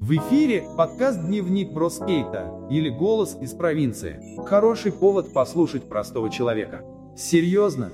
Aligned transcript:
В 0.00 0.10
эфире 0.16 0.64
подкаст 0.76 1.24
«Дневник 1.24 1.72
Броскейта» 1.72 2.52
или 2.70 2.90
«Голос 2.90 3.38
из 3.40 3.52
провинции». 3.52 4.20
Хороший 4.44 4.92
повод 4.92 5.32
послушать 5.32 5.88
простого 5.88 6.30
человека. 6.30 6.82
Серьезно? 7.16 7.90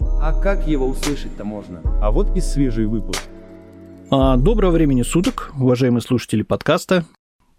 А 0.00 0.32
как 0.40 0.66
его 0.66 0.86
услышать-то 0.86 1.44
можно? 1.44 1.82
А 2.02 2.10
вот 2.10 2.36
и 2.36 2.40
свежий 2.40 2.86
выпуск. 2.86 3.22
А, 4.10 4.36
доброго 4.36 4.72
времени 4.72 5.02
суток, 5.02 5.52
уважаемые 5.58 6.00
слушатели 6.00 6.42
подкаста. 6.42 7.04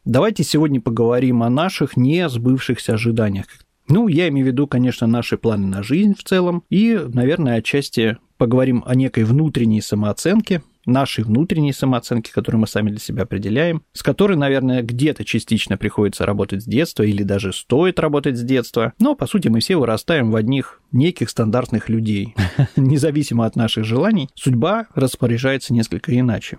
Давайте 0.03 0.43
сегодня 0.43 0.81
поговорим 0.81 1.43
о 1.43 1.49
наших 1.49 1.95
не 1.95 2.27
сбывшихся 2.27 2.95
ожиданиях. 2.95 3.45
Ну, 3.89 4.07
я 4.07 4.27
имею 4.29 4.47
в 4.47 4.49
виду, 4.49 4.67
конечно, 4.67 5.07
наши 5.07 5.37
планы 5.37 5.67
на 5.67 5.83
жизнь 5.83 6.13
в 6.13 6.23
целом 6.23 6.63
и, 6.69 6.99
наверное, 7.13 7.57
отчасти 7.57 8.17
поговорим 8.37 8.83
о 8.85 8.95
некой 8.95 9.23
внутренней 9.23 9.81
самооценке, 9.81 10.61
нашей 10.87 11.23
внутренней 11.23 11.73
самооценки, 11.73 12.31
которую 12.31 12.61
мы 12.61 12.67
сами 12.67 12.89
для 12.89 12.99
себя 12.99 13.23
определяем, 13.23 13.83
с 13.93 14.03
которой, 14.03 14.37
наверное, 14.37 14.81
где-то 14.81 15.23
частично 15.25 15.77
приходится 15.77 16.25
работать 16.25 16.63
с 16.63 16.65
детства 16.65 17.03
или 17.03 17.23
даже 17.23 17.53
стоит 17.53 17.99
работать 17.99 18.37
с 18.37 18.41
детства. 18.41 18.93
Но, 18.99 19.15
по 19.15 19.27
сути, 19.27 19.49
мы 19.49 19.59
все 19.59 19.75
вырастаем 19.75 20.31
в 20.31 20.35
одних 20.35 20.81
неких 20.91 21.29
стандартных 21.29 21.89
людей. 21.89 22.35
Независимо 22.75 23.45
от 23.45 23.55
наших 23.55 23.83
желаний, 23.83 24.29
судьба 24.35 24.87
распоряжается 24.95 25.73
несколько 25.73 26.17
иначе. 26.17 26.57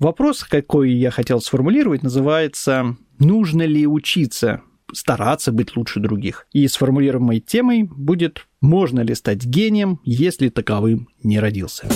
Вопрос, 0.00 0.44
какой 0.44 0.92
я 0.92 1.10
хотел 1.10 1.42
сформулировать, 1.42 2.02
называется 2.02 2.96
«Нужно 3.18 3.62
ли 3.62 3.86
учиться 3.86 4.62
стараться 4.94 5.52
быть 5.52 5.76
лучше 5.76 6.00
других?» 6.00 6.46
И 6.52 6.66
сформулируемой 6.68 7.40
темой 7.40 7.82
будет 7.82 8.46
«Можно 8.62 9.00
ли 9.00 9.14
стать 9.14 9.44
гением, 9.44 10.00
если 10.04 10.48
таковым 10.48 11.08
не 11.22 11.38
родился?» 11.38 11.86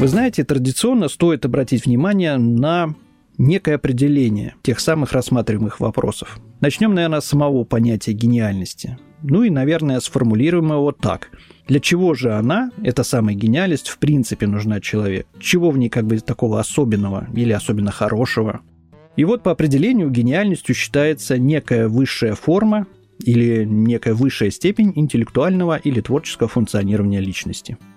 Вы 0.00 0.08
знаете, 0.08 0.44
традиционно 0.44 1.08
стоит 1.08 1.44
обратить 1.44 1.84
внимание 1.84 2.38
на 2.38 2.94
некое 3.36 3.74
определение 3.74 4.54
тех 4.62 4.80
самых 4.80 5.12
рассматриваемых 5.12 5.78
вопросов. 5.78 6.40
Начнем, 6.62 6.94
наверное, 6.94 7.20
с 7.20 7.26
самого 7.26 7.64
понятия 7.64 8.12
гениальности. 8.12 8.96
Ну 9.22 9.42
и, 9.42 9.50
наверное, 9.50 10.00
сформулируем 10.00 10.72
его 10.72 10.92
так. 10.92 11.28
Для 11.68 11.80
чего 11.80 12.14
же 12.14 12.32
она, 12.32 12.70
эта 12.82 13.04
самая 13.04 13.34
гениальность, 13.34 13.88
в 13.88 13.98
принципе 13.98 14.46
нужна 14.46 14.80
человеку? 14.80 15.28
Чего 15.38 15.70
в 15.70 15.76
ней 15.76 15.90
как 15.90 16.06
бы 16.06 16.18
такого 16.20 16.60
особенного 16.60 17.28
или 17.34 17.52
особенно 17.52 17.90
хорошего? 17.90 18.60
И 19.16 19.24
вот 19.24 19.42
по 19.42 19.50
определению 19.50 20.08
гениальностью 20.08 20.74
считается 20.74 21.36
некая 21.36 21.88
высшая 21.88 22.34
форма 22.36 22.86
или 23.22 23.66
некая 23.66 24.14
высшая 24.14 24.50
степень 24.50 24.94
интеллектуального 24.96 25.76
или 25.76 26.00
творческого 26.00 26.48
функционирования 26.48 27.20
личности– 27.20 27.76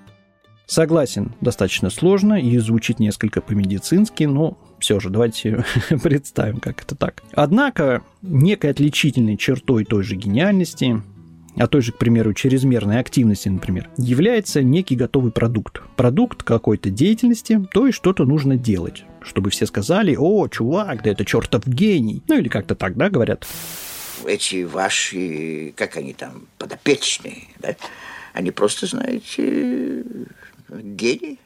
Согласен, 0.73 1.35
достаточно 1.39 1.91
сложно 1.91 2.33
и 2.33 2.57
звучит 2.57 2.97
несколько 2.99 3.41
по-медицински, 3.41 4.23
но 4.23 4.57
все 4.79 4.99
же 4.99 5.11
давайте 5.11 5.63
представим, 6.01 6.59
как 6.59 6.81
это 6.81 6.95
так. 6.95 7.21
Однако, 7.33 8.01
некой 8.23 8.71
отличительной 8.71 9.37
чертой 9.37 9.85
той 9.85 10.01
же 10.01 10.15
гениальности, 10.15 10.99
а 11.57 11.67
той 11.67 11.83
же, 11.83 11.91
к 11.91 11.99
примеру, 11.99 12.33
чрезмерной 12.33 12.99
активности, 12.99 13.49
например, 13.49 13.87
является 13.97 14.63
некий 14.63 14.95
готовый 14.95 15.31
продукт. 15.31 15.79
Продукт 15.95 16.41
какой-то 16.41 16.89
деятельности, 16.89 17.63
то 17.71 17.85
есть 17.85 17.95
что-то 17.95 18.25
нужно 18.25 18.57
делать, 18.57 19.03
чтобы 19.21 19.51
все 19.51 19.67
сказали, 19.67 20.15
о, 20.19 20.47
чувак, 20.47 21.03
да 21.03 21.11
это 21.11 21.23
чертов 21.23 21.67
гений. 21.67 22.23
Ну 22.27 22.39
или 22.39 22.49
как-то 22.49 22.73
так, 22.73 22.97
да, 22.97 23.11
говорят. 23.11 23.45
Эти 24.25 24.63
ваши, 24.63 25.71
как 25.75 25.97
они 25.97 26.13
там, 26.13 26.47
подопечные, 26.57 27.43
да, 27.59 27.75
они 28.33 28.49
просто, 28.49 28.87
знаете, 28.87 30.03
Гений? 30.69 31.39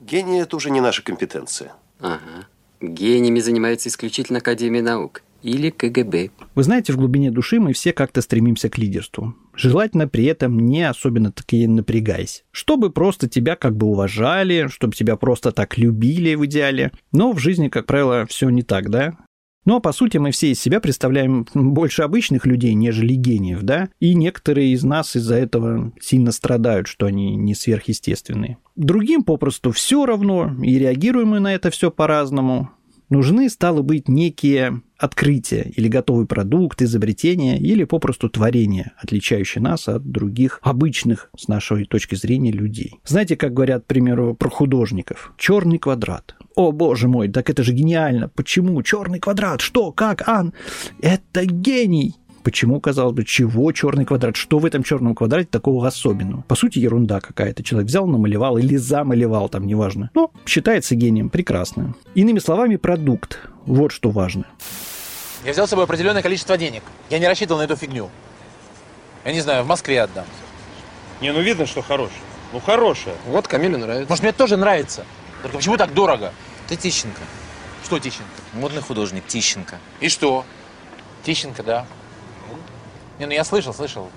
Гений– 0.00 0.38
это 0.42 0.56
уже 0.56 0.70
не 0.70 0.80
наша 0.80 1.02
компетенция. 1.02 1.72
Ага. 2.00 2.46
Гениями 2.80 3.40
занимается 3.40 3.88
исключительно 3.88 4.38
Академия 4.38 4.82
наук 4.82 5.22
или 5.42 5.70
КГБ. 5.70 6.30
Вы 6.54 6.62
знаете, 6.62 6.92
в 6.92 6.96
глубине 6.96 7.30
души 7.30 7.60
мы 7.60 7.72
все 7.72 7.92
как-то 7.92 8.22
стремимся 8.22 8.68
к 8.70 8.78
лидерству. 8.78 9.34
Желательно 9.54 10.08
при 10.08 10.24
этом 10.24 10.58
не 10.58 10.82
особенно 10.88 11.30
таки 11.30 11.66
напрягаясь. 11.66 12.44
Чтобы 12.50 12.90
просто 12.90 13.28
тебя 13.28 13.54
как 13.54 13.76
бы 13.76 13.86
уважали, 13.86 14.68
чтобы 14.68 14.94
тебя 14.94 15.16
просто 15.16 15.52
так 15.52 15.78
любили 15.78 16.34
в 16.34 16.44
идеале. 16.46 16.92
Но 17.12 17.32
в 17.32 17.38
жизни, 17.38 17.68
как 17.68 17.86
правило, 17.86 18.26
все 18.26 18.48
не 18.48 18.62
так, 18.62 18.90
да? 18.90 19.18
Но, 19.64 19.80
по 19.80 19.92
сути, 19.92 20.18
мы 20.18 20.30
все 20.30 20.52
из 20.52 20.60
себя 20.60 20.80
представляем 20.80 21.46
больше 21.54 22.02
обычных 22.02 22.46
людей, 22.46 22.74
нежели 22.74 23.14
гениев, 23.14 23.62
да? 23.62 23.88
И 24.00 24.14
некоторые 24.14 24.72
из 24.72 24.84
нас 24.84 25.16
из-за 25.16 25.36
этого 25.36 25.92
сильно 26.00 26.32
страдают, 26.32 26.86
что 26.86 27.06
они 27.06 27.36
не 27.36 27.54
сверхъестественные. 27.54 28.58
Другим 28.76 29.22
попросту 29.22 29.70
все 29.72 30.04
равно, 30.04 30.54
и 30.62 30.78
реагируем 30.78 31.28
мы 31.28 31.40
на 31.40 31.54
это 31.54 31.70
все 31.70 31.90
по-разному. 31.90 32.70
Нужны, 33.10 33.48
стало 33.50 33.82
быть, 33.82 34.08
некие 34.08 34.82
открытия 34.98 35.70
или 35.76 35.88
готовый 35.88 36.26
продукт, 36.26 36.80
изобретение 36.82 37.58
или 37.58 37.84
попросту 37.84 38.28
творение, 38.28 38.92
отличающее 38.96 39.62
нас 39.62 39.88
от 39.88 40.10
других 40.10 40.60
обычных, 40.62 41.30
с 41.36 41.48
нашей 41.48 41.84
точки 41.84 42.14
зрения, 42.14 42.52
людей. 42.52 43.00
Знаете, 43.04 43.36
как 43.36 43.52
говорят, 43.52 43.84
к 43.84 43.86
примеру, 43.86 44.34
про 44.34 44.48
художников? 44.48 45.32
Черный 45.36 45.78
квадрат. 45.78 46.34
О, 46.54 46.72
боже 46.72 47.08
мой, 47.08 47.28
так 47.28 47.50
это 47.50 47.62
же 47.62 47.72
гениально. 47.72 48.28
Почему? 48.28 48.80
Черный 48.82 49.18
квадрат. 49.18 49.60
Что? 49.60 49.92
Как? 49.92 50.26
Ан? 50.28 50.54
Это 51.00 51.44
гений. 51.44 52.14
Почему, 52.44 52.78
казалось 52.78 53.14
бы, 53.14 53.24
чего 53.24 53.72
черный 53.72 54.04
квадрат? 54.04 54.36
Что 54.36 54.58
в 54.58 54.66
этом 54.66 54.82
черном 54.82 55.14
квадрате 55.14 55.48
такого 55.50 55.86
особенного? 55.86 56.42
По 56.42 56.54
сути, 56.54 56.78
ерунда 56.78 57.20
какая-то. 57.20 57.62
Человек 57.62 57.88
взял, 57.88 58.06
намалевал 58.06 58.58
или 58.58 58.76
замалевал, 58.76 59.48
там, 59.48 59.66
неважно. 59.66 60.10
Но 60.12 60.30
считается 60.44 60.94
гением. 60.94 61.30
Прекрасно. 61.30 61.94
Иными 62.14 62.38
словами, 62.38 62.76
продукт. 62.76 63.38
Вот 63.64 63.92
что 63.92 64.10
важно. 64.10 64.44
Я 65.46 65.52
взял 65.52 65.66
с 65.66 65.70
собой 65.70 65.86
определенное 65.86 66.20
количество 66.20 66.58
денег. 66.58 66.82
Я 67.08 67.18
не 67.18 67.26
рассчитывал 67.26 67.60
на 67.60 67.64
эту 67.64 67.76
фигню. 67.76 68.10
Я 69.24 69.32
не 69.32 69.40
знаю, 69.40 69.64
в 69.64 69.66
Москве 69.66 70.02
отдам. 70.02 70.26
Не, 71.22 71.32
ну 71.32 71.40
видно, 71.40 71.64
что 71.64 71.80
хорошее. 71.80 72.20
Ну 72.52 72.60
хорошее. 72.60 73.16
Вот 73.26 73.48
Камилю 73.48 73.78
нравится. 73.78 74.10
Может, 74.10 74.22
мне 74.22 74.32
тоже 74.32 74.58
нравится. 74.58 75.06
Только 75.40 75.56
почему 75.56 75.78
так 75.78 75.94
дорого? 75.94 76.30
Ты 76.68 76.76
Тищенко. 76.76 77.22
Что 77.84 77.98
Тищенко? 77.98 78.28
Модный 78.52 78.82
художник 78.82 79.26
Тищенко. 79.26 79.78
И 80.00 80.10
что? 80.10 80.44
Тищенко, 81.22 81.62
да. 81.62 81.86
Не, 83.18 83.26
ну 83.26 83.32
я 83.32 83.44
слышал, 83.44 83.72
слышал. 83.72 84.10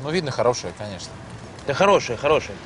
Ну, 0.00 0.10
видно, 0.10 0.30
хорошее, 0.30 0.72
конечно. 0.76 1.12
Да 1.66 1.74
хорошее, 1.74 2.18
хорошее. 2.18 2.56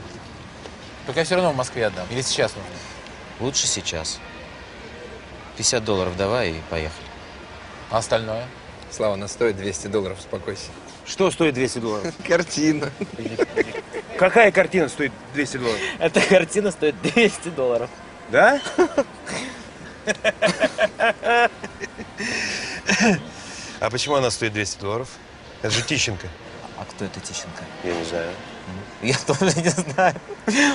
Только 1.07 1.21
я 1.21 1.25
все 1.25 1.37
равно 1.37 1.53
в 1.53 1.57
Москве 1.57 1.87
отдам. 1.87 2.07
Или 2.11 2.23
сейчас 2.23 2.55
нужно? 2.55 2.71
Лучше 3.41 3.67
сейчас. 3.67 4.19
50 5.57 5.85
долларов 5.85 6.17
давай 6.17 6.53
и 6.53 6.61
поехали. 6.71 7.07
А 7.91 7.99
остальное? 7.99 8.47
Слава, 8.91 9.15
она 9.15 9.29
стоит 9.29 9.57
200 9.57 9.89
долларов, 9.89 10.19
успокойся. 10.19 10.71
Что 11.05 11.31
стоит 11.31 11.55
200 11.55 11.79
долларов? 11.79 12.15
Картина. 12.27 12.91
Какая 14.19 14.53
картина 14.53 14.89
стоит 14.89 15.13
200 15.35 15.57
долларов? 15.57 15.81
Эта 15.99 16.21
картина 16.21 16.71
стоит 16.71 17.01
200 17.03 17.49
долларов. 17.51 17.91
Да? 18.31 18.61
А 23.81 23.91
почему 23.91 24.17
она 24.17 24.31
стоит 24.31 24.53
200 24.53 24.81
долларов? 24.81 25.09
Это 25.63 25.71
же 25.71 25.83
Тищенко. 25.83 26.29
А 26.79 26.85
кто 26.85 27.05
это 27.05 27.21
Тищенко? 27.21 27.65
Я 27.85 27.95
не 27.95 28.05
знаю. 28.05 28.31
Я 29.03 29.15
тоже 29.27 29.53
не 29.61 29.71
знаю. 29.71 30.15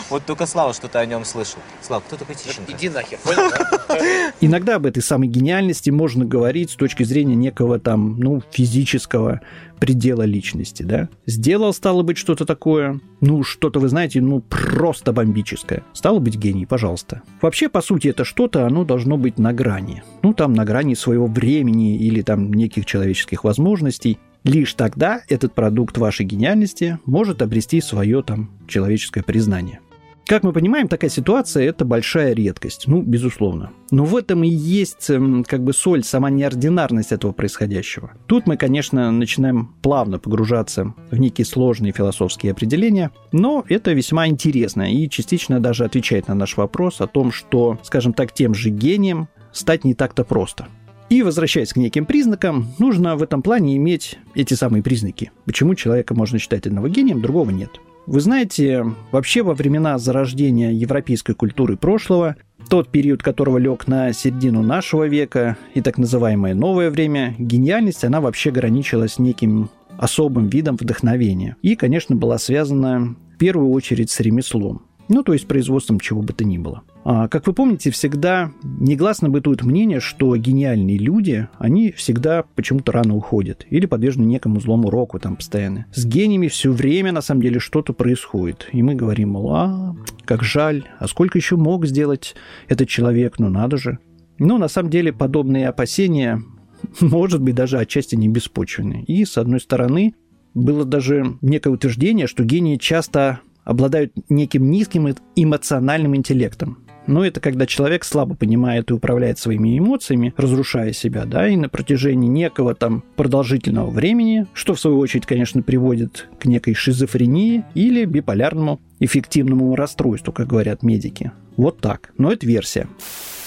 Вот 0.10 0.26
только 0.26 0.46
Слава 0.46 0.74
что-то 0.74 1.00
о 1.00 1.06
нем 1.06 1.26
слышал. 1.26 1.60
Слава, 1.82 2.02
кто 2.06 2.16
такой 2.16 2.36
Тищенко? 2.36 2.72
Иди 2.72 2.90
нахер, 2.90 3.18
понял? 3.24 3.50
да? 3.50 4.34
Иногда 4.42 4.76
об 4.76 4.86
этой 4.86 5.04
самой 5.04 5.28
гениальности 5.28 5.90
можно 5.90 6.26
говорить 6.26 6.72
с 6.72 6.76
точки 6.76 7.04
зрения 7.04 7.36
некого 7.36 7.80
там, 7.80 8.20
ну, 8.20 8.42
физического 8.52 9.42
предела 9.80 10.24
личности, 10.24 10.84
да? 10.84 11.10
Сделал, 11.26 11.74
стало 11.74 12.04
быть, 12.04 12.18
что-то 12.18 12.46
такое, 12.46 13.02
ну, 13.20 13.44
что-то, 13.44 13.80
вы 13.80 13.90
знаете, 13.90 14.22
ну, 14.22 14.40
просто 14.40 15.12
бомбическое. 15.12 15.84
Стало 15.92 16.20
быть, 16.20 16.38
гений, 16.38 16.66
пожалуйста. 16.66 17.22
Вообще, 17.42 17.68
по 17.68 17.82
сути, 17.82 18.08
это 18.08 18.24
что-то, 18.24 18.66
оно 18.66 18.86
должно 18.86 19.18
быть 19.18 19.38
на 19.38 19.52
грани. 19.52 20.04
Ну, 20.22 20.34
там, 20.34 20.54
на 20.54 20.64
грани 20.64 20.94
своего 20.94 21.28
времени 21.28 21.98
или 21.98 22.22
там 22.22 22.54
неких 22.54 22.86
человеческих 22.86 23.44
возможностей. 23.44 24.20
Лишь 24.44 24.74
тогда 24.74 25.22
этот 25.30 25.54
продукт 25.54 25.98
вашей 25.98 26.26
гениальности 26.26 27.00
может 27.06 27.42
обрести 27.42 27.80
свое 27.80 28.22
там 28.24 28.52
человеческое 28.68 29.24
признание. 29.24 29.80
Как 30.26 30.44
мы 30.44 30.54
понимаем, 30.54 30.88
такая 30.88 31.10
ситуация– 31.10 31.64
это 31.68 31.84
большая 31.84 32.34
редкость, 32.34 32.88
ну, 32.88 33.02
безусловно. 33.02 33.72
Но 33.92 34.06
в 34.06 34.16
этом 34.16 34.46
и 34.46 34.48
есть 34.48 35.10
эм, 35.10 35.44
как 35.44 35.64
бы 35.64 35.74
соль, 35.74 36.04
сама 36.06 36.30
неординарность 36.30 37.12
этого 37.12 37.34
происходящего. 37.34 38.14
Тут 38.26 38.48
мы, 38.48 38.56
конечно, 38.56 39.12
начинаем 39.12 39.76
плавно 39.82 40.20
погружаться 40.20 40.94
в 41.12 41.20
некие 41.20 41.44
сложные 41.44 41.92
философские 41.92 42.54
определения, 42.54 43.12
но 43.34 43.66
это 43.68 43.92
весьма 43.92 44.28
интересно 44.28 44.94
и 44.94 45.10
частично 45.10 45.60
даже 45.60 45.84
отвечает 45.84 46.30
на 46.30 46.36
наш 46.36 46.56
вопрос 46.56 47.02
о 47.02 47.08
том, 47.08 47.34
что, 47.34 47.78
скажем 47.84 48.14
так, 48.14 48.32
тем 48.32 48.54
же 48.54 48.70
гением 48.70 49.28
стать 49.52 49.84
не 49.84 49.94
так-то 49.94 50.24
просто. 50.24 50.68
И 51.14 51.22
возвращаясь 51.22 51.72
к 51.74 51.76
неким 51.76 52.08
признакам, 52.08 52.70
нужно 52.80 53.16
в 53.16 53.22
этом 53.22 53.44
плане 53.44 53.78
иметь 53.78 54.18
эти 54.34 54.56
самые 54.56 54.82
признаки. 54.82 55.30
Почему 55.46 55.76
человека 55.76 56.16
можно 56.16 56.40
считать 56.40 56.66
одного 56.66 56.88
гением, 56.88 57.22
другого 57.22 57.52
нет. 57.52 57.70
Вы 58.08 58.20
знаете, 58.20 58.84
вообще 59.12 59.44
во 59.44 59.54
времена 59.54 60.00
зарождения 60.00 60.72
европейской 60.72 61.36
культуры 61.36 61.78
прошлого, 61.78 62.36
тот 62.68 62.90
период 62.90 63.22
которого 63.22 63.60
лег 63.60 63.88
на 63.88 64.12
середину 64.12 64.64
нашего 64.64 65.08
века 65.08 65.56
и 65.76 65.82
так 65.82 66.00
называемое 66.00 66.56
новое 66.56 66.90
время, 66.90 67.36
гениальность, 67.38 68.04
она 68.04 68.20
вообще 68.20 68.50
граничила 68.50 69.08
с 69.08 69.20
неким 69.20 69.70
особым 70.00 70.48
видом 70.48 70.78
вдохновения. 70.78 71.58
И, 71.62 71.76
конечно, 71.76 72.16
была 72.16 72.40
связана 72.40 73.16
в 73.36 73.38
первую 73.38 73.70
очередь 73.70 74.10
с 74.10 74.20
ремеслом. 74.20 74.82
Ну, 75.10 75.22
то 75.22 75.34
есть 75.34 75.46
производством 75.46 76.00
чего 76.00 76.24
бы 76.24 76.34
то 76.34 76.44
ни 76.44 76.58
было. 76.58 76.82
А, 77.06 77.28
как 77.28 77.48
вы 77.48 77.54
помните, 77.54 77.92
всегда 77.92 78.52
негласно 78.64 79.30
бытует 79.30 79.64
мнение, 79.64 80.00
что 80.00 80.36
гениальные 80.36 80.98
люди, 80.98 81.48
они 81.58 81.92
всегда 81.92 82.44
почему-то 82.56 82.92
рано 82.92 83.16
уходят 83.16 83.66
или 83.70 83.86
подвержены 83.86 84.26
некому 84.26 84.60
злому 84.60 84.90
року 84.90 85.20
там 85.20 85.36
постоянно. 85.36 85.86
С 85.94 86.06
гениями 86.06 86.48
все 86.48 86.72
время, 86.72 87.12
на 87.12 87.22
самом 87.22 87.42
деле, 87.42 87.60
что-то 87.60 87.94
происходит. 87.94 88.70
И 88.72 88.82
мы 88.82 88.96
говорим, 88.96 89.32
мол, 89.32 89.54
а, 89.54 89.96
как 90.26 90.44
жаль, 90.44 90.86
а 91.00 91.08
сколько 91.08 91.38
еще 91.38 91.58
мог 91.58 91.86
сделать 91.86 92.36
этот 92.70 92.88
человек, 92.88 93.38
ну 93.38 93.50
надо 93.50 93.78
же. 93.78 94.00
Но 94.40 94.58
на 94.58 94.68
самом 94.68 94.90
деле 94.90 95.12
подобные 95.12 95.68
опасения, 95.68 96.42
может 97.02 97.42
быть, 97.42 97.56
даже 97.56 97.80
отчасти 97.80 98.16
не 98.16 98.30
беспочвенны. 98.30 99.04
И, 99.08 99.26
с 99.26 99.38
одной 99.38 99.60
стороны, 99.60 100.16
было 100.54 100.86
даже 100.86 101.38
некое 101.42 101.72
утверждение, 101.72 102.28
что 102.28 102.44
гении 102.44 102.78
часто 102.78 103.42
обладают 103.64 104.14
неким 104.30 104.70
низким 104.70 105.16
эмоциональным 105.36 106.16
интеллектом. 106.16 106.83
Но 107.08 107.26
это 107.26 107.40
когда 107.40 107.66
человек 107.66 108.04
слабо 108.04 108.36
понимает 108.36 108.90
и 108.90 108.94
управляет 108.94 109.40
своими 109.40 109.78
эмоциями, 109.78 110.34
разрушая 110.38 110.94
себя, 110.94 111.26
да, 111.26 111.48
и 111.48 111.56
на 111.56 111.70
протяжении 111.70 112.28
некого 112.28 112.76
там 112.76 113.04
продолжительного 113.16 113.90
времени, 113.90 114.48
что 114.54 114.74
в 114.74 114.80
свою 114.80 115.00
очередь, 115.00 115.26
конечно, 115.26 115.62
приводит 115.62 116.28
к 116.40 116.46
некой 116.46 116.74
шизофрении 116.74 117.66
или 117.74 118.06
биполярному 118.06 118.80
эффективному 119.00 119.76
расстройству, 119.76 120.32
как 120.32 120.48
говорят 120.48 120.84
медики. 120.84 121.32
Вот 121.58 121.80
так. 121.80 122.12
Но 122.18 122.32
это 122.32 122.46
версия. 122.46 122.88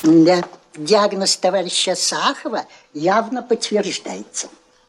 Да, 0.02 0.44
диагноз 0.76 1.36
товарища 1.36 1.94
Сахова 1.94 2.64
явно 2.94 3.42
подтверждается. 3.42 4.48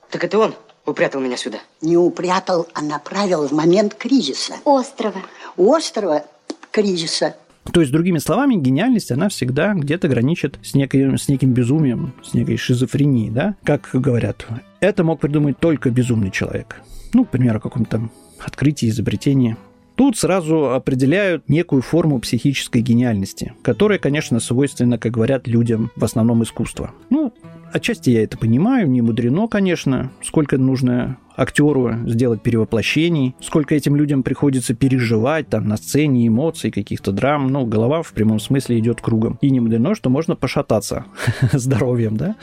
Так 0.09 0.23
это 0.23 0.37
он 0.39 0.55
упрятал 0.85 1.21
меня 1.21 1.37
сюда? 1.37 1.59
Не 1.81 1.97
упрятал, 1.97 2.67
а 2.73 2.81
направил 2.81 3.47
в 3.47 3.51
момент 3.51 3.95
кризиса. 3.95 4.55
Острова. 4.65 5.21
Острова 5.55 6.25
кризиса. 6.71 7.35
То 7.71 7.81
есть, 7.81 7.91
другими 7.91 8.17
словами, 8.17 8.55
гениальность, 8.55 9.11
она 9.11 9.29
всегда 9.29 9.73
где-то 9.73 10.07
граничит 10.07 10.57
с, 10.63 10.73
некой, 10.73 11.17
с 11.17 11.27
неким 11.27 11.53
безумием, 11.53 12.13
с 12.23 12.33
некой 12.33 12.57
шизофренией, 12.57 13.29
да? 13.29 13.55
Как 13.63 13.89
говорят, 13.93 14.47
это 14.79 15.03
мог 15.03 15.19
придумать 15.19 15.59
только 15.59 15.89
безумный 15.89 16.31
человек. 16.31 16.81
Ну, 17.13 17.25
к 17.25 17.29
примеру, 17.29 17.59
каком-то 17.59 18.09
открытии, 18.39 18.89
изобретении. 18.89 19.57
Тут 19.97 20.15
сразу 20.15 20.73
определяют 20.73 21.49
некую 21.49 21.81
форму 21.81 22.19
психической 22.19 22.81
гениальности, 22.81 23.53
которая, 23.63 23.97
конечно, 23.97 24.39
свойственна, 24.39 24.99
как 24.99 25.11
говорят, 25.11 25.47
людям 25.47 25.91
в 25.95 26.03
основном 26.05 26.43
искусства. 26.43 26.91
Ну, 27.09 27.33
Отчасти 27.73 28.11
я 28.11 28.23
это 28.23 28.37
понимаю, 28.37 28.89
не 28.89 29.01
мудрено, 29.01 29.47
конечно, 29.47 30.11
сколько 30.23 30.57
нужно 30.57 31.17
актеру 31.35 31.95
сделать 32.07 32.41
перевоплощений, 32.41 33.35
сколько 33.41 33.75
этим 33.75 33.95
людям 33.95 34.23
приходится 34.23 34.73
переживать 34.73 35.49
там 35.49 35.67
на 35.67 35.75
сцене, 35.75 36.27
эмоций, 36.27 36.71
каких-то 36.71 37.11
драм. 37.11 37.47
Ну, 37.47 37.65
голова 37.65 38.03
в 38.03 38.13
прямом 38.13 38.39
смысле 38.39 38.79
идет 38.79 39.01
кругом. 39.01 39.37
И 39.41 39.49
не 39.49 39.59
мудрено, 39.59 39.95
что 39.95 40.09
можно 40.09 40.35
пошататься 40.35 41.05
здоровьем, 41.51 42.15
да? 42.15 42.35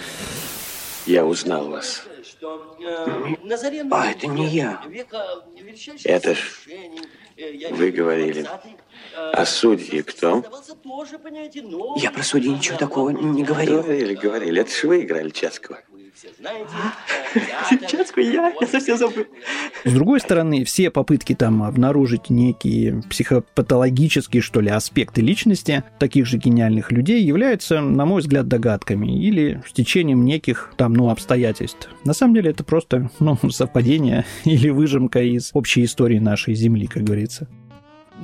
Я 1.07 1.25
узнал 1.25 1.71
вас. 1.71 2.05
А, 2.87 4.11
это 4.11 4.27
не 4.27 4.49
я. 4.49 4.83
Это 6.05 6.35
ж 6.35 6.67
вы 7.71 7.91
говорили. 7.91 8.47
А 9.15 9.45
судьи 9.45 10.03
кто? 10.03 10.45
Я 11.97 12.11
про 12.11 12.23
судьи 12.23 12.51
ничего 12.51 12.79
такого 12.79 13.11
не 13.11 13.43
говорил. 13.43 13.83
Говорили, 13.83 14.15
говорили. 14.15 14.61
Это 14.61 14.71
же 14.71 14.89
вы 14.89 15.03
играли 15.03 15.31
Чацкого. 15.31 15.81
Чацкого 17.89 18.23
я? 18.23 18.53
Я 18.61 18.67
совсем 18.67 18.97
забыл. 18.97 19.25
С 19.85 19.93
другой 19.93 20.21
стороны, 20.21 20.65
все 20.65 20.91
попытки 20.91 21.35
там 21.35 21.63
обнаружить 21.63 22.31
некие 22.31 23.03
психопатологические, 23.11 24.43
что 24.43 24.61
ли, 24.61 24.71
аспекты 24.71 25.21
личности 25.21 25.85
таких 25.99 26.27
же 26.27 26.39
гениальных 26.39 26.93
людей 26.93 27.23
являются, 27.23 27.81
на 27.81 28.05
мой 28.05 28.21
взгляд, 28.21 28.49
догадками 28.49 29.19
или 29.19 29.63
стечением 29.69 30.25
неких 30.25 30.73
там, 30.77 30.95
ну, 30.95 31.11
обстоятельств. 31.11 31.89
На 32.05 32.15
самом 32.15 32.35
деле 32.35 32.51
это 32.51 32.65
просто, 32.65 33.11
ну, 33.21 33.39
совпадение 33.51 34.25
или 34.45 34.71
выжимка 34.71 35.23
из 35.23 35.51
общей 35.53 35.85
истории 35.85 36.19
нашей 36.19 36.55
Земли, 36.55 36.87
как 36.87 37.05
говорится. 37.05 37.49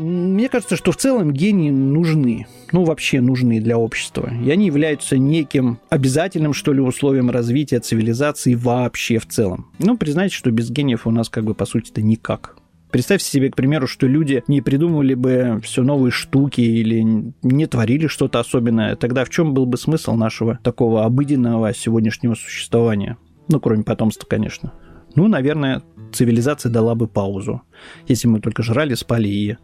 Мне 0.00 0.48
кажется, 0.48 0.76
что 0.76 0.92
в 0.92 0.96
целом 0.96 1.30
гении 1.30 1.70
нужны, 1.70 2.46
ну 2.72 2.84
вообще 2.84 3.20
нужны 3.20 3.60
для 3.60 3.76
общества. 3.76 4.32
И 4.42 4.50
они 4.50 4.64
являются 4.64 5.18
неким 5.18 5.78
обязательным, 5.90 6.54
что 6.54 6.72
ли, 6.72 6.80
условием 6.80 7.28
развития 7.28 7.80
цивилизации 7.80 8.54
вообще 8.54 9.18
в 9.18 9.26
целом. 9.26 9.70
Ну, 9.78 9.98
признайте, 9.98 10.34
что 10.34 10.50
без 10.50 10.70
гениев 10.70 11.06
у 11.06 11.10
нас 11.10 11.28
как 11.28 11.44
бы 11.44 11.54
по 11.54 11.66
сути-то 11.66 12.00
никак. 12.00 12.56
Представьте 12.90 13.26
себе, 13.26 13.50
к 13.50 13.56
примеру, 13.56 13.86
что 13.86 14.06
люди 14.06 14.42
не 14.48 14.62
придумывали 14.62 15.12
бы 15.12 15.60
все 15.62 15.82
новые 15.82 16.12
штуки 16.12 16.62
или 16.62 17.34
не 17.42 17.66
творили 17.66 18.06
что-то 18.06 18.40
особенное. 18.40 18.96
Тогда 18.96 19.26
в 19.26 19.28
чем 19.28 19.52
был 19.52 19.66
бы 19.66 19.76
смысл 19.76 20.14
нашего 20.14 20.58
такого 20.62 21.04
обыденного 21.04 21.74
сегодняшнего 21.74 22.34
существования? 22.34 23.18
Ну, 23.48 23.60
кроме 23.60 23.82
потомства, 23.82 24.26
конечно. 24.26 24.72
Ну, 25.14 25.28
наверное, 25.28 25.82
цивилизация 26.12 26.70
дала 26.70 26.94
бы 26.94 27.06
паузу, 27.06 27.62
если 28.08 28.28
мы 28.28 28.40
только 28.40 28.62
жрали, 28.62 28.94
спали 28.94 29.28
и 29.28 29.56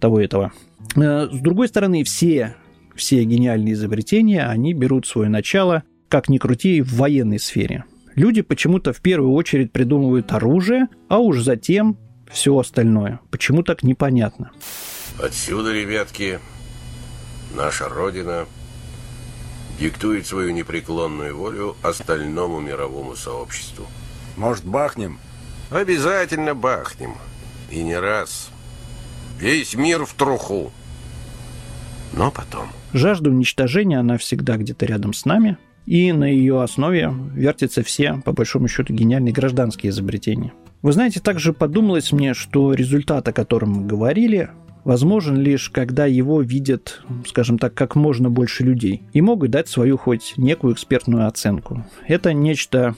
того 0.00 0.20
и 0.20 0.24
этого. 0.24 0.52
Э, 0.96 1.28
с 1.30 1.38
другой 1.40 1.68
стороны, 1.68 2.04
все, 2.04 2.54
все 2.94 3.22
гениальные 3.24 3.74
изобретения, 3.74 4.46
они 4.46 4.74
берут 4.74 5.06
свое 5.06 5.28
начало, 5.28 5.82
как 6.08 6.28
ни 6.28 6.38
крути, 6.38 6.80
в 6.82 6.94
военной 6.94 7.38
сфере. 7.38 7.84
Люди 8.14 8.42
почему-то 8.42 8.92
в 8.92 9.00
первую 9.00 9.32
очередь 9.32 9.72
придумывают 9.72 10.32
оружие, 10.32 10.88
а 11.08 11.18
уж 11.18 11.40
затем 11.40 11.96
все 12.30 12.56
остальное. 12.58 13.20
Почему 13.30 13.62
так 13.62 13.82
непонятно? 13.82 14.50
Отсюда, 15.22 15.72
ребятки, 15.72 16.38
наша 17.56 17.88
Родина 17.88 18.46
диктует 19.78 20.26
свою 20.26 20.50
непреклонную 20.50 21.36
волю 21.36 21.76
остальному 21.82 22.60
мировому 22.60 23.14
сообществу. 23.14 23.86
Может, 24.38 24.64
бахнем? 24.64 25.18
Обязательно 25.68 26.54
бахнем. 26.54 27.14
И 27.72 27.82
не 27.82 27.98
раз. 27.98 28.50
Весь 29.40 29.74
мир 29.74 30.06
в 30.06 30.14
труху. 30.14 30.70
Но 32.12 32.30
потом. 32.30 32.68
Жажда 32.92 33.30
уничтожения, 33.30 33.98
она 33.98 34.16
всегда 34.16 34.56
где-то 34.56 34.86
рядом 34.86 35.12
с 35.12 35.24
нами. 35.24 35.58
И 35.86 36.12
на 36.12 36.24
ее 36.24 36.62
основе 36.62 37.12
вертятся 37.34 37.82
все, 37.82 38.22
по 38.24 38.32
большому 38.32 38.68
счету, 38.68 38.94
гениальные 38.94 39.32
гражданские 39.32 39.90
изобретения. 39.90 40.52
Вы 40.82 40.92
знаете, 40.92 41.18
также 41.18 41.52
подумалось 41.52 42.12
мне, 42.12 42.34
что 42.34 42.74
результат, 42.74 43.26
о 43.26 43.32
котором 43.32 43.70
мы 43.70 43.86
говорили, 43.86 44.50
возможен 44.84 45.36
лишь 45.36 45.68
когда 45.70 46.06
его 46.06 46.42
видят, 46.42 47.02
скажем 47.26 47.58
так, 47.58 47.74
как 47.74 47.96
можно 47.96 48.30
больше 48.30 48.62
людей 48.62 49.02
и 49.12 49.20
могут 49.20 49.50
дать 49.50 49.68
свою 49.68 49.96
хоть 49.96 50.34
некую 50.36 50.74
экспертную 50.74 51.26
оценку. 51.26 51.84
Это 52.06 52.32
нечто 52.32 52.94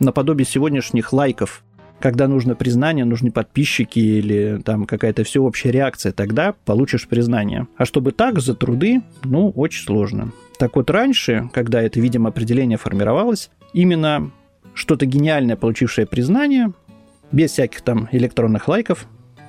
наподобие 0.00 0.46
сегодняшних 0.46 1.12
лайков, 1.12 1.64
когда 1.98 2.28
нужно 2.28 2.54
признание, 2.54 3.04
нужны 3.04 3.30
подписчики 3.30 3.98
или 3.98 4.60
там 4.64 4.84
какая-то 4.86 5.24
всеобщая 5.24 5.70
реакция, 5.70 6.12
тогда 6.12 6.54
получишь 6.64 7.08
признание. 7.08 7.66
А 7.76 7.84
чтобы 7.84 8.12
так, 8.12 8.38
за 8.38 8.54
труды, 8.54 9.02
ну, 9.24 9.50
очень 9.50 9.84
сложно. 9.84 10.32
Так 10.58 10.76
вот, 10.76 10.90
раньше, 10.90 11.48
когда 11.52 11.82
это, 11.82 12.00
видимо, 12.00 12.28
определение 12.28 12.78
формировалось, 12.78 13.50
именно 13.72 14.30
что-то 14.74 15.06
гениальное, 15.06 15.56
получившее 15.56 16.06
признание, 16.06 16.72
без 17.32 17.52
всяких 17.52 17.80
там 17.80 18.08
электронных 18.12 18.68
лайков, 18.68 19.06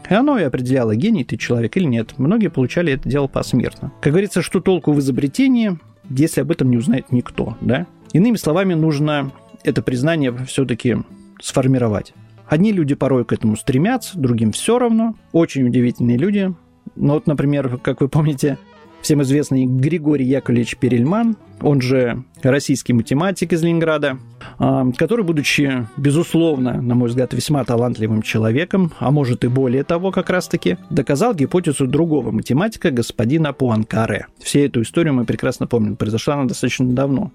и 0.09 0.13
оно 0.13 0.39
и 0.39 0.43
определяло, 0.43 0.95
гений 0.95 1.25
ты 1.25 1.35
человек 1.35 1.75
или 1.75 1.83
нет. 1.83 2.13
Многие 2.17 2.47
получали 2.47 2.93
это 2.93 3.09
дело 3.09 3.27
посмертно. 3.27 3.91
Как 4.01 4.13
говорится, 4.13 4.41
что 4.41 4.61
толку 4.61 4.93
в 4.93 4.99
изобретении, 4.99 5.77
если 6.09 6.41
об 6.41 6.51
этом 6.51 6.69
не 6.69 6.77
узнает 6.77 7.11
никто, 7.11 7.57
да? 7.59 7.87
Иными 8.13 8.37
словами, 8.37 8.73
нужно 8.73 9.33
это 9.67 9.81
признание 9.81 10.33
все-таки 10.45 10.97
сформировать. 11.41 12.13
Одни 12.47 12.71
люди 12.71 12.95
порой 12.95 13.25
к 13.25 13.33
этому 13.33 13.57
стремятся, 13.57 14.17
другим 14.17 14.51
все 14.51 14.79
равно. 14.79 15.15
Очень 15.33 15.67
удивительные 15.67 16.17
люди. 16.17 16.53
Ну 16.95 17.13
вот, 17.13 17.27
например, 17.27 17.77
как 17.77 17.99
вы 17.99 18.07
помните, 18.07 18.57
всем 19.01 19.21
известный 19.21 19.65
Григорий 19.65 20.25
Яковлевич 20.25 20.77
Перельман, 20.77 21.37
он 21.61 21.81
же 21.81 22.23
российский 22.41 22.93
математик 22.93 23.53
из 23.53 23.63
Ленинграда, 23.63 24.17
а, 24.59 24.89
который, 24.97 25.25
будучи, 25.25 25.87
безусловно, 25.97 26.81
на 26.81 26.95
мой 26.95 27.09
взгляд, 27.09 27.33
весьма 27.33 27.63
талантливым 27.63 28.21
человеком, 28.21 28.93
а 28.99 29.11
может 29.11 29.43
и 29.43 29.47
более 29.47 29.83
того 29.83 30.11
как 30.11 30.29
раз-таки, 30.29 30.77
доказал 30.89 31.33
гипотезу 31.33 31.87
другого 31.87 32.31
математика, 32.31 32.91
господина 32.91 33.53
Пуанкаре. 33.53 34.27
Все 34.39 34.65
эту 34.65 34.81
историю 34.81 35.13
мы 35.13 35.25
прекрасно 35.25 35.67
помним, 35.67 35.95
произошла 35.95 36.35
она 36.35 36.45
достаточно 36.45 36.85
давно. 36.87 37.31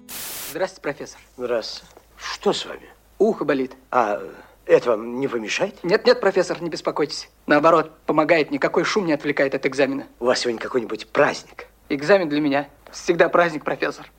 Здравствуйте, 0.51 0.81
профессор. 0.81 1.19
Здравствуйте. 1.37 2.02
Что 2.17 2.53
с 2.53 2.65
вами? 2.65 2.87
Ухо 3.19 3.45
болит. 3.45 3.73
А, 3.91 4.21
Это 4.65 4.91
вам 4.91 5.19
не 5.19 5.27
помешает? 5.27 5.83
Нет, 5.83 6.05
нет, 6.05 6.21
профессор, 6.21 6.61
не 6.61 6.69
беспокойтесь. 6.69 7.29
Наоборот, 7.47 7.91
помогает, 8.05 8.49
никакой 8.51 8.85
шум 8.85 9.05
не 9.05 9.13
отвлекает 9.13 9.55
от 9.55 9.65
экзамена. 9.65 10.05
У 10.19 10.25
вас 10.25 10.39
сегодня 10.39 10.59
какой-нибудь 10.61 11.07
праздник? 11.07 11.67
Экзамен 11.89 12.29
для 12.29 12.39
меня 12.39 12.67
всегда 12.91 13.27
праздник, 13.29 13.65
профессор. 13.65 14.09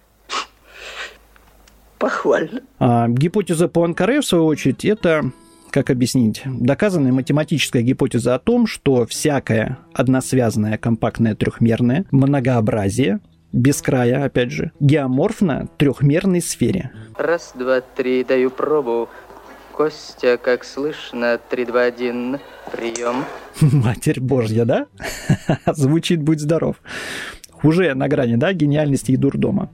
Похвально. 1.99 2.61
А 2.79 3.09
гипотеза 3.09 3.69
Пуанкаре, 3.69 4.21
в 4.21 4.27
свою 4.27 4.45
очередь, 4.47 4.85
это 4.85 5.31
как 5.71 5.91
объяснить? 5.91 6.43
Доказанная 6.45 7.13
математическая 7.13 7.83
гипотеза 7.83 8.35
о 8.35 8.39
том, 8.39 8.67
что 8.67 9.07
всякое 9.07 9.79
односвязанное 9.93 10.77
компактное 10.79 11.35
трехмерное 11.35 12.05
многообразие 12.11 13.21
без 13.55 13.81
края, 13.81 14.25
опять 14.25 14.51
же, 14.51 14.73
геоморфно 14.81 15.69
трехмерной 15.79 16.41
сфере. 16.41 16.91
Раз, 17.17 17.53
два, 17.55 17.81
три, 17.81 18.25
даю 18.25 18.51
пробу. 18.51 19.09
Костя, 19.73 20.39
как 20.43 20.65
слышно, 20.65 21.39
три, 21.51 21.65
два, 21.65 21.83
один, 21.83 22.39
прием. 22.73 23.25
Матерь 23.61 24.21
Божья, 24.21 24.65
да? 24.65 24.87
Звучит 25.73 26.23
«Будь 26.23 26.41
здоров». 26.41 26.77
Уже 27.63 27.95
на 27.95 28.09
грани, 28.09 28.37
да, 28.37 28.53
гениальности 28.53 29.13
и 29.13 29.17
дурдома. 29.17 29.71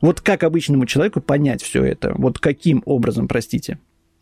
Вот 0.00 0.20
как 0.20 0.42
обычному 0.42 0.86
человеку 0.86 1.20
понять 1.20 1.62
все 1.62 1.84
это? 1.84 2.14
Вот 2.16 2.38
каким 2.38 2.82
образом, 2.86 3.28
простите? 3.28 3.78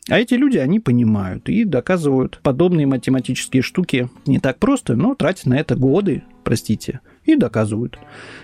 А 0.08 0.18
эти 0.18 0.34
люди, 0.34 0.58
они 0.58 0.80
понимают 0.80 1.48
и 1.48 1.64
доказывают 1.64 2.40
подобные 2.42 2.86
математические 2.86 3.62
штуки 3.62 4.08
не 4.26 4.40
так 4.40 4.58
просто, 4.58 4.96
но 4.96 5.14
тратят 5.14 5.46
на 5.46 5.58
это 5.58 5.76
годы, 5.76 6.24
простите, 6.42 7.00
и 7.24 7.36
доказывают. 7.36 7.98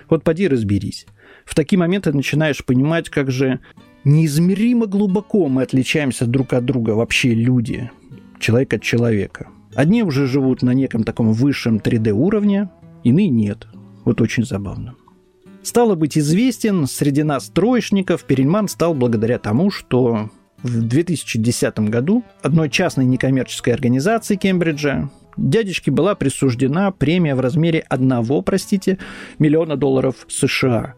Вот 0.08 0.24
поди 0.24 0.48
разберись. 0.48 1.06
В 1.44 1.54
такие 1.54 1.78
моменты 1.78 2.12
начинаешь 2.12 2.64
понимать, 2.64 3.08
как 3.08 3.30
же 3.30 3.60
неизмеримо 4.04 4.86
глубоко 4.86 5.48
мы 5.48 5.62
отличаемся 5.62 6.26
друг 6.26 6.52
от 6.52 6.64
друга, 6.64 6.90
вообще 6.90 7.34
люди, 7.34 7.90
человек 8.38 8.74
от 8.74 8.82
человека. 8.82 9.48
Одни 9.74 10.02
уже 10.02 10.26
живут 10.26 10.62
на 10.62 10.72
неком 10.74 11.04
таком 11.04 11.32
высшем 11.32 11.78
3D 11.78 12.10
уровне, 12.10 12.70
иные 13.04 13.28
нет. 13.28 13.66
Вот 14.04 14.20
очень 14.20 14.44
забавно. 14.44 14.94
Стало 15.62 15.94
быть 15.94 16.16
известен 16.16 16.86
среди 16.86 17.22
нас 17.22 17.48
троечников, 17.48 18.24
Перельман 18.24 18.68
стал 18.68 18.94
благодаря 18.94 19.38
тому, 19.38 19.70
что 19.70 20.30
в 20.62 20.82
2010 20.82 21.78
году 21.90 22.24
одной 22.42 22.70
частной 22.70 23.04
некоммерческой 23.04 23.74
организации 23.74 24.36
Кембриджа 24.36 25.10
дядечке 25.38 25.90
была 25.90 26.14
присуждена 26.14 26.90
премия 26.90 27.34
в 27.34 27.40
размере 27.40 27.80
одного, 27.88 28.42
простите, 28.42 28.98
миллиона 29.38 29.76
долларов 29.76 30.26
США 30.28 30.94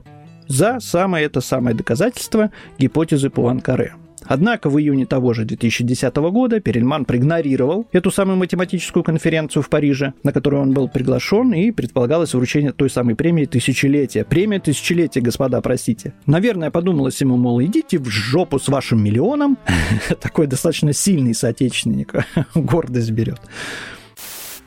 за 0.49 0.81
самое 0.81 1.27
это 1.27 1.41
самое 1.41 1.77
доказательство 1.77 2.51
гипотезы 2.77 3.31
Пуанкаре– 3.31 3.95
Однако 4.25 4.69
в 4.69 4.79
июне 4.79 5.07
того 5.07 5.33
же 5.33 5.45
2010 5.45 6.15
года 6.17 6.61
Перельман 6.61 7.05
проигнорировал 7.05 7.87
эту 7.93 8.11
самую 8.11 8.37
математическую 8.37 9.03
конференцию 9.03 9.63
в 9.63 9.69
Париже, 9.69 10.13
на 10.23 10.33
которую 10.33 10.63
он 10.63 10.73
был 10.73 10.89
приглашен, 10.89 11.53
и 11.53 11.71
предполагалось 11.71 12.35
вручение 12.35 12.73
той 12.73 12.91
самой 12.91 13.17
премии 13.17 13.47
тысячелетия. 13.47 14.25
Премия 14.25 14.61
тысячелетия, 14.61 15.21
господа, 15.21 15.61
простите. 15.61 16.13
Наверное, 16.27 16.71
подумалось 16.71 17.21
ему, 17.21 17.37
мол, 17.37 17.63
идите 17.63 17.99
в 17.99 18.09
жопу 18.09 18.59
с 18.59 18.69
вашим 18.69 19.03
миллионом. 19.03 19.59
Такой 20.21 20.47
достаточно 20.47 20.93
сильный 20.93 21.35
соотечественник. 21.35 22.15
Гордость 22.55 23.11
берет. 23.11 23.41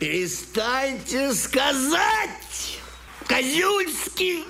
Перестаньте 0.03 1.33
сказать, 1.33 2.77
Козюльский! 3.25 4.43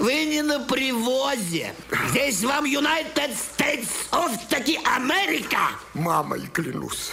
Вы 0.00 0.24
не 0.24 0.42
на 0.42 0.58
привозе. 0.58 1.72
Здесь 2.10 2.42
вам 2.42 2.64
United 2.64 3.30
States 3.30 3.90
of 4.10 4.32
таки 4.50 4.76
Америка. 4.96 5.58
Мамой 5.94 6.48
клянусь. 6.52 7.12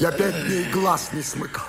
Я 0.00 0.10
пять 0.10 0.34
дней 0.48 0.64
глаз 0.72 1.10
не 1.12 1.22
смыкал. 1.22 1.62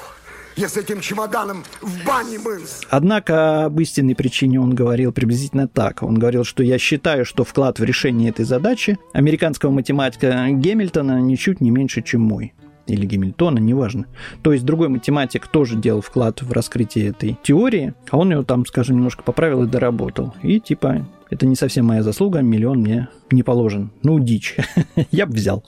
Я 0.55 0.67
с 0.67 0.75
этим 0.75 0.99
чемоданом 0.99 1.65
в 1.81 2.03
бане 2.03 2.39
мылся. 2.39 2.83
Однако 2.89 3.65
об 3.65 3.79
истинной 3.79 4.15
причине 4.15 4.59
он 4.59 4.73
говорил 4.73 5.11
приблизительно 5.11 5.67
так. 5.67 6.01
Он 6.01 6.17
говорил, 6.17 6.43
что 6.43 6.63
я 6.63 6.79
считаю, 6.79 7.25
что 7.25 7.43
вклад 7.43 7.77
в 7.77 7.83
решение 7.83 8.31
этой 8.31 8.43
задачи 8.43 8.97
американского 9.13 9.69
математика 9.69 10.47
Гемильтона 10.49 11.21
ничуть 11.21 11.61
не 11.61 11.69
меньше, 11.69 12.01
чем 12.01 12.21
мой 12.21 12.55
или 12.87 13.05
Гамильтона, 13.05 13.59
неважно. 13.59 14.05
То 14.41 14.53
есть 14.53 14.65
другой 14.65 14.89
математик 14.89 15.47
тоже 15.47 15.75
делал 15.75 16.01
вклад 16.01 16.41
в 16.41 16.51
раскрытие 16.51 17.09
этой 17.09 17.37
теории, 17.43 17.93
а 18.09 18.17
он 18.17 18.31
ее 18.31 18.43
там, 18.43 18.65
скажем, 18.65 18.97
немножко 18.97 19.23
поправил 19.23 19.63
и 19.63 19.67
доработал. 19.67 20.33
И 20.43 20.59
типа 20.59 21.05
это 21.29 21.45
не 21.45 21.55
совсем 21.55 21.85
моя 21.85 22.03
заслуга, 22.03 22.41
миллион 22.41 22.79
мне 22.79 23.09
не 23.31 23.43
положен. 23.43 23.91
Ну, 24.03 24.19
дичь. 24.19 24.55
Я 25.11 25.25
бы 25.25 25.33
взял. 25.33 25.63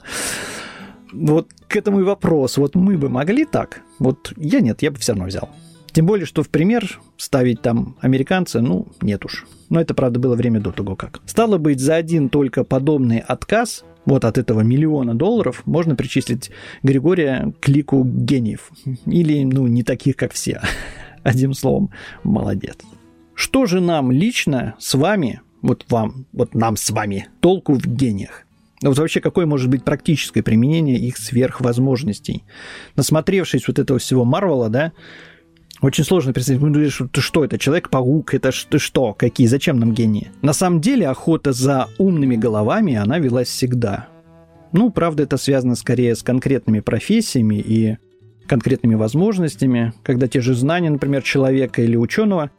Вот 1.12 1.48
к 1.68 1.76
этому 1.76 2.00
и 2.00 2.04
вопрос. 2.04 2.56
Вот 2.56 2.74
мы 2.74 2.96
бы 2.96 3.08
могли 3.08 3.44
так? 3.44 3.82
Вот 3.98 4.32
я 4.36 4.60
нет, 4.60 4.82
я 4.82 4.90
бы 4.90 4.98
все 4.98 5.12
равно 5.12 5.26
взял. 5.26 5.50
Тем 5.92 6.06
более, 6.06 6.26
что 6.26 6.42
в 6.42 6.48
пример 6.48 7.00
ставить 7.16 7.62
там 7.62 7.96
американца, 8.00 8.60
ну, 8.60 8.88
нет 9.00 9.24
уж. 9.24 9.46
Но 9.68 9.80
это, 9.80 9.94
правда, 9.94 10.20
было 10.20 10.36
время 10.36 10.60
до 10.60 10.72
того 10.72 10.96
как. 10.96 11.20
Стало 11.26 11.58
быть, 11.58 11.80
за 11.80 11.96
один 11.96 12.28
только 12.28 12.64
подобный 12.64 13.18
отказ 13.18 13.84
вот 14.04 14.24
от 14.24 14.38
этого 14.38 14.60
миллиона 14.60 15.14
долларов 15.14 15.62
можно 15.66 15.94
причислить 15.94 16.50
Григория 16.82 17.52
к 17.60 17.68
лику 17.68 18.04
гениев. 18.04 18.70
Или, 19.06 19.44
ну, 19.44 19.66
не 19.66 19.82
таких, 19.82 20.16
как 20.16 20.32
все. 20.32 20.60
Одним 21.22 21.54
словом, 21.54 21.90
молодец. 22.22 22.78
Что 23.34 23.66
же 23.66 23.80
нам 23.80 24.10
лично 24.10 24.74
с 24.78 24.94
вами, 24.94 25.40
вот 25.62 25.86
вам, 25.88 26.26
вот 26.32 26.54
нам 26.54 26.76
с 26.76 26.90
вами, 26.90 27.28
толку 27.40 27.74
в 27.74 27.86
гениях? 27.86 28.46
Вот 28.82 28.98
вообще, 28.98 29.20
какое 29.20 29.44
может 29.44 29.68
быть 29.68 29.84
практическое 29.84 30.42
применение 30.42 30.98
их 30.98 31.18
сверхвозможностей? 31.18 32.44
Насмотревшись 32.96 33.68
вот 33.68 33.78
этого 33.78 33.98
всего 33.98 34.24
Марвела, 34.24 34.70
да, 34.70 34.92
очень 35.82 36.04
сложно 36.04 36.32
представить, 36.32 36.60
ты 37.12 37.20
что, 37.20 37.44
это 37.44 37.58
Человек-паук, 37.58 38.34
это 38.34 38.52
что, 38.52 39.14
какие, 39.14 39.46
зачем 39.46 39.78
нам 39.78 39.92
гении? 39.94 40.30
На 40.42 40.52
самом 40.52 40.80
деле 40.80 41.08
охота 41.08 41.52
за 41.52 41.88
умными 41.98 42.36
головами, 42.36 42.96
она 42.96 43.18
велась 43.18 43.48
всегда. 43.48 44.08
Ну, 44.72 44.90
правда, 44.90 45.22
это 45.22 45.36
связано 45.36 45.74
скорее 45.74 46.14
с 46.14 46.22
конкретными 46.22 46.80
профессиями 46.80 47.56
и 47.56 47.96
конкретными 48.46 48.94
возможностями, 48.94 49.92
когда 50.02 50.28
те 50.28 50.40
же 50.40 50.54
знания, 50.54 50.90
например, 50.90 51.22
человека 51.22 51.82
или 51.82 51.96
ученого 51.96 52.50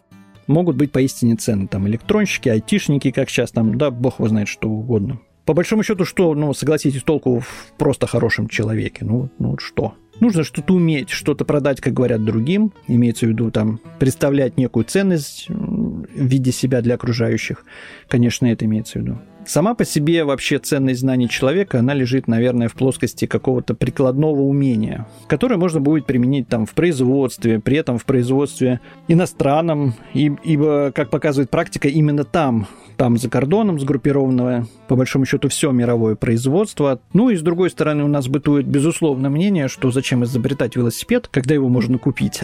могут 0.48 0.76
быть 0.76 0.92
поистине 0.92 1.36
ценны. 1.36 1.68
Там 1.68 1.88
электронщики, 1.88 2.50
айтишники, 2.50 3.12
как 3.12 3.30
сейчас, 3.30 3.52
там, 3.52 3.78
да, 3.78 3.92
бог 3.92 4.20
его 4.20 4.28
знает, 4.30 4.48
что 4.48 4.70
угодно. 4.70 5.20
По 5.46 5.54
большому 5.54 5.84
счету, 5.84 6.06
что, 6.06 6.34
ну, 6.34 6.54
согласитесь, 6.54 7.04
толку 7.04 7.40
в 7.40 7.74
просто 7.78 8.08
хорошем 8.08 8.48
человеке? 8.48 9.06
Ну, 9.06 9.30
ну 9.40 9.58
что? 9.58 9.96
Нужно 10.22 10.44
что-то 10.44 10.76
уметь, 10.76 11.10
что-то 11.10 11.46
продать, 11.46 11.82
как 11.82 11.94
говорят 11.94 12.24
другим, 12.24 12.72
имеется 12.88 13.26
в 13.26 13.30
виду 13.30 13.50
там 13.50 13.80
представлять 13.98 14.56
некую 14.56 14.86
ценность 14.86 15.48
в 15.50 16.06
виде 16.14 16.52
себя 16.52 16.82
для 16.82 16.94
окружающих. 16.94 17.66
Конечно, 18.08 18.46
это 18.46 18.66
имеется 18.66 19.00
в 19.00 19.02
виду. 19.02 19.20
Сама 19.46 19.74
по 19.74 19.86
себе 19.86 20.24
вообще 20.24 20.60
ценность 20.60 21.00
знаний 21.02 21.28
человека, 21.28 21.80
она 21.80 21.94
лежит, 21.94 22.28
наверное, 22.28 22.68
в 22.68 22.74
плоскости 22.74 23.26
какого-то 23.26 23.74
прикладного 23.74 24.42
умения, 24.42 25.08
которое 25.28 25.58
можно 25.58 25.80
будет 25.80 26.06
применить 26.06 26.48
там 26.48 26.66
в 26.66 26.74
производстве, 26.74 27.60
при 27.60 27.78
этом 27.78 27.98
в 27.98 28.06
производстве 28.06 28.80
иностранном, 29.08 29.96
и, 30.14 30.32
ибо, 30.44 30.92
как 30.94 31.10
показывает 31.10 31.50
практика, 31.50 31.88
именно 31.88 32.24
там 32.24 32.68
там 33.02 33.18
за 33.18 33.30
кордоном 33.32 33.80
сгруппированного, 33.80 34.68
по 34.88 34.96
большому 34.96 35.26
счету, 35.26 35.50
все 35.50 35.72
мировое 35.72 36.16
производство. 36.16 37.02
Ну 37.14 37.32
и 37.32 37.36
с 37.36 37.42
другой 37.42 37.72
стороны, 37.72 38.04
у 38.04 38.08
нас 38.08 38.28
бытует 38.28 38.68
безусловно 38.68 39.32
мнение, 39.32 39.70
что 39.70 39.90
зачем 39.90 40.24
изобретать 40.24 40.76
велосипед, 40.76 41.28
когда 41.28 41.56
его 41.56 41.68
можно 41.68 41.98
купить. 41.98 42.42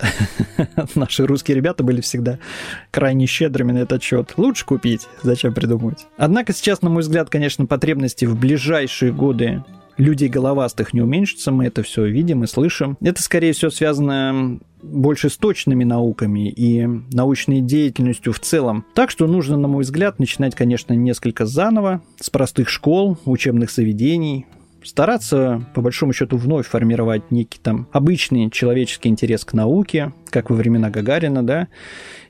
Наши 0.95 1.27
русские 1.27 1.57
ребята 1.57 1.83
были 1.83 2.01
всегда 2.01 2.39
крайне 2.89 3.27
щедрыми 3.27 3.71
на 3.71 3.77
этот 3.77 4.01
счет. 4.01 4.33
Лучше 4.37 4.65
купить, 4.65 5.07
зачем 5.21 5.53
придумывать. 5.53 6.07
Однако 6.17 6.53
сейчас, 6.53 6.81
на 6.87 6.93
мой 6.93 7.01
взгляд, 7.01 7.29
конечно, 7.29 7.65
потребности 7.65 8.23
в 8.23 8.39
ближайшие 8.39 9.11
годы 9.11 9.61
людей 9.97 10.29
головастых 10.29 10.93
не 10.93 11.01
уменьшится, 11.01 11.51
мы 11.51 11.65
это 11.65 11.83
все 11.83 12.05
видим 12.05 12.45
и 12.45 12.47
слышим. 12.47 12.97
Это, 13.01 13.21
скорее 13.21 13.51
всего, 13.51 13.69
связано 13.71 14.59
больше 14.81 15.29
с 15.29 15.35
точными 15.35 15.83
науками 15.83 16.49
и 16.49 16.87
научной 17.11 17.59
деятельностью 17.59 18.31
в 18.31 18.39
целом. 18.39 18.85
Так 18.93 19.11
что 19.11 19.27
нужно, 19.27 19.57
на 19.57 19.67
мой 19.67 19.83
взгляд, 19.83 20.17
начинать, 20.17 20.55
конечно, 20.55 20.93
несколько 20.93 21.45
заново, 21.45 22.01
с 22.21 22.29
простых 22.29 22.69
школ, 22.69 23.17
учебных 23.25 23.69
заведений, 23.69 24.45
стараться, 24.81 25.65
по 25.75 25.81
большому 25.81 26.13
счету, 26.13 26.37
вновь 26.37 26.67
формировать 26.67 27.31
некий 27.31 27.59
там 27.61 27.89
обычный 27.91 28.49
человеческий 28.49 29.09
интерес 29.09 29.43
к 29.43 29.51
науке, 29.51 30.13
как 30.29 30.49
во 30.49 30.55
времена 30.55 30.89
Гагарина, 30.89 31.43
да, 31.43 31.67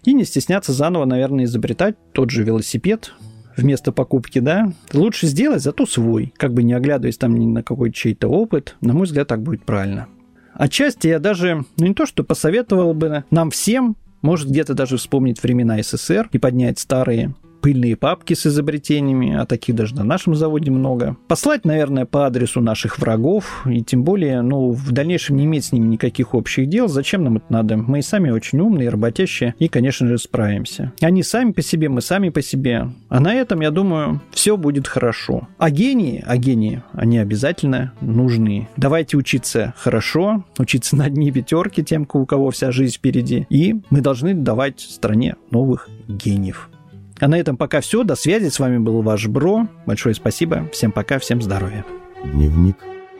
и 0.03 0.13
не 0.13 0.23
стесняться 0.23 0.73
заново, 0.73 1.05
наверное, 1.05 1.45
изобретать 1.45 1.95
тот 2.13 2.31
же 2.31 2.43
велосипед, 2.43 3.13
вместо 3.57 3.91
покупки, 3.91 4.39
да, 4.39 4.71
лучше 4.93 5.27
сделать, 5.27 5.61
зато 5.61 5.85
свой, 5.85 6.33
как 6.37 6.53
бы 6.53 6.63
не 6.63 6.73
оглядываясь 6.73 7.17
там 7.17 7.37
ни 7.37 7.45
на 7.45 7.63
какой 7.63 7.91
чей-то 7.91 8.27
опыт. 8.27 8.77
На 8.81 8.93
мой 8.93 9.05
взгляд, 9.05 9.27
так 9.27 9.41
будет 9.41 9.63
правильно. 9.63 10.07
Отчасти 10.53 11.07
я 11.07 11.19
даже, 11.19 11.65
ну 11.77 11.87
не 11.87 11.93
то, 11.93 12.05
что 12.05 12.23
посоветовал 12.23 12.93
бы 12.93 13.23
нам 13.29 13.51
всем, 13.51 13.95
может 14.21 14.49
где-то 14.49 14.73
даже 14.73 14.97
вспомнить 14.97 15.41
времена 15.43 15.81
СССР 15.81 16.29
и 16.31 16.39
поднять 16.39 16.79
старые 16.79 17.35
пыльные 17.61 17.95
папки 17.95 18.33
с 18.33 18.45
изобретениями, 18.45 19.35
а 19.35 19.45
таких 19.45 19.75
даже 19.75 19.95
на 19.95 20.03
нашем 20.03 20.35
заводе 20.35 20.71
много. 20.71 21.17
Послать, 21.27 21.65
наверное, 21.65 22.05
по 22.05 22.25
адресу 22.25 22.61
наших 22.61 22.99
врагов, 22.99 23.65
и 23.65 23.83
тем 23.83 24.03
более, 24.03 24.41
ну, 24.41 24.71
в 24.71 24.91
дальнейшем 24.91 25.37
не 25.37 25.45
иметь 25.45 25.65
с 25.65 25.71
ними 25.71 25.87
никаких 25.87 26.33
общих 26.33 26.67
дел. 26.69 26.87
Зачем 26.87 27.23
нам 27.23 27.37
это 27.37 27.45
надо? 27.49 27.77
Мы 27.77 27.99
и 27.99 28.01
сами 28.01 28.29
очень 28.29 28.59
умные, 28.59 28.89
работящие, 28.89 29.55
и, 29.59 29.67
конечно 29.67 30.07
же, 30.07 30.17
справимся. 30.17 30.93
Они 31.01 31.23
сами 31.23 31.51
по 31.51 31.61
себе, 31.61 31.89
мы 31.89 32.01
сами 32.01 32.29
по 32.29 32.41
себе. 32.41 32.89
А 33.09 33.19
на 33.19 33.33
этом, 33.33 33.61
я 33.61 33.71
думаю, 33.71 34.21
все 34.31 34.57
будет 34.57 34.87
хорошо. 34.87 35.47
А 35.57 35.69
гении, 35.69 36.23
а 36.25 36.37
гении, 36.37 36.83
они 36.93 37.17
обязательно 37.17 37.93
нужны. 38.01 38.67
Давайте 38.77 39.17
учиться 39.17 39.73
хорошо, 39.77 40.45
учиться 40.57 40.95
на 40.95 41.05
одни 41.05 41.31
пятерки 41.31 41.83
тем, 41.83 42.07
у 42.11 42.25
кого 42.25 42.51
вся 42.51 42.71
жизнь 42.71 42.95
впереди. 42.95 43.45
И 43.49 43.75
мы 43.89 44.01
должны 44.01 44.33
давать 44.33 44.79
стране 44.79 45.35
новых 45.51 45.89
гениев. 46.07 46.69
А 47.19 47.27
на 47.27 47.39
этом 47.39 47.57
пока 47.57 47.81
все. 47.81 48.03
До 48.03 48.15
связи. 48.15 48.49
С 48.49 48.59
вами 48.59 48.77
был 48.77 49.01
ваш 49.01 49.27
Бро. 49.27 49.67
Большое 49.85 50.15
спасибо. 50.15 50.69
Всем 50.71 50.91
пока, 50.91 51.19
всем 51.19 51.41
здоровья. 51.41 51.85
Дневник 52.23 52.77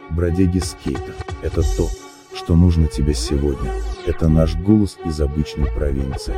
бродяги 0.09 0.59
скейта. 0.59 1.13
Это 1.41 1.61
то, 1.75 1.89
что 2.35 2.55
нужно 2.55 2.87
тебе 2.87 3.13
сегодня. 3.13 3.71
Это 4.05 4.27
наш 4.27 4.55
голос 4.55 4.97
из 5.05 5.19
обычной 5.19 5.71
провинции. 5.71 6.35